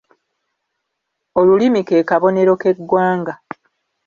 Olulimi 1.39 1.81
ke 1.87 1.97
kabonero 2.09 2.53
k'eggwanga. 2.61 3.33